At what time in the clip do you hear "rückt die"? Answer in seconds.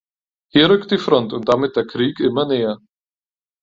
0.67-0.97